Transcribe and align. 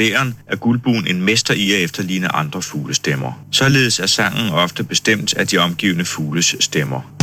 vurderen 0.00 0.34
er 0.46 0.56
guldbuen 0.56 1.06
en 1.06 1.22
mester 1.22 1.54
i 1.54 1.72
at 1.72 1.82
efterligne 1.82 2.28
andre 2.28 2.62
fuglestemmer. 2.62 3.32
Således 3.52 3.98
er 3.98 4.06
sangen 4.06 4.50
ofte 4.50 4.84
bestemt 4.84 5.34
af 5.34 5.46
de 5.46 5.58
omgivende 5.58 6.04
fugles 6.04 6.56
stemmer. 6.60 7.19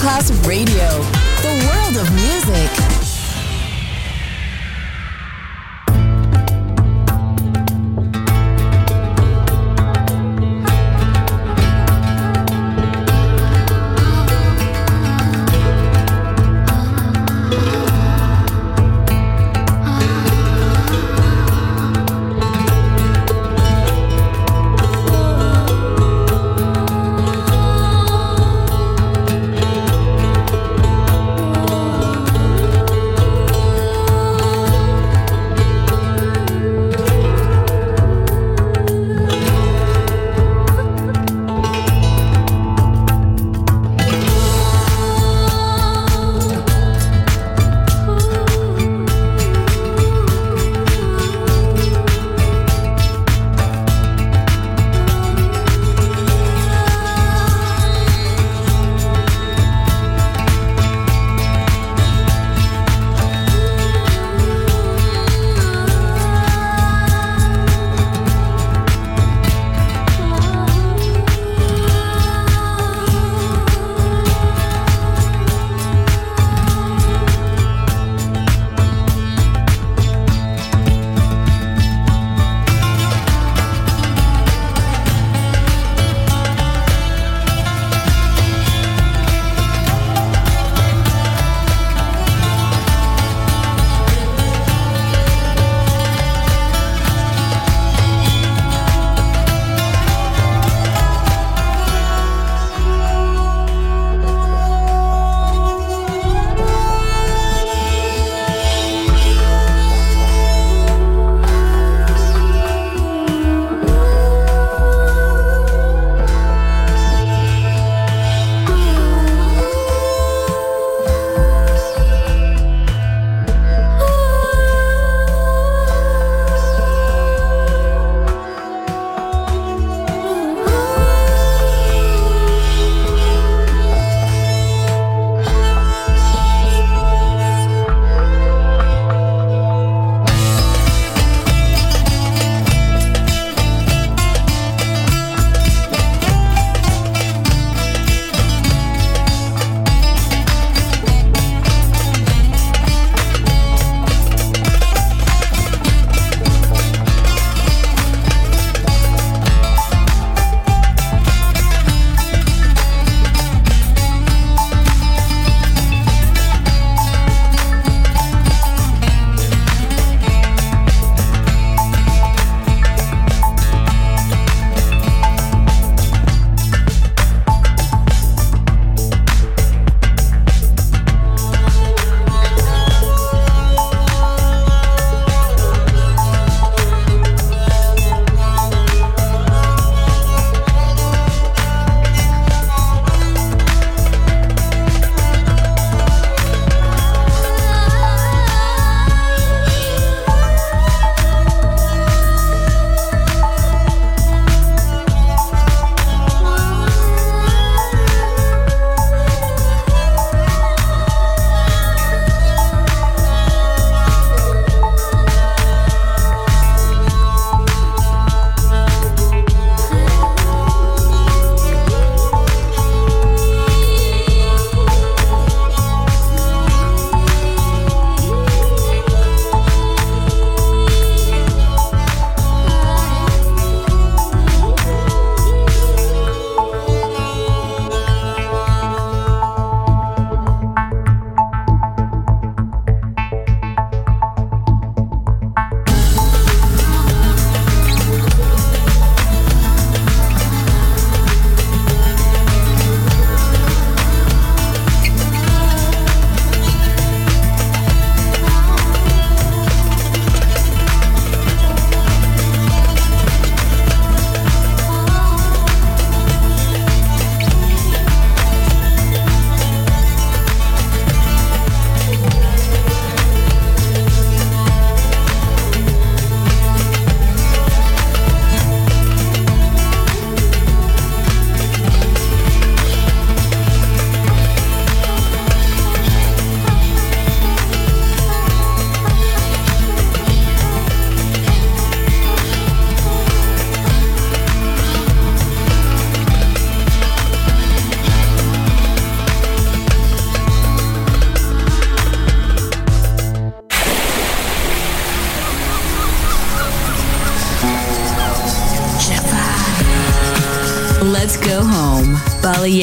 Masterclass 0.00 0.30
Radio, 0.46 1.19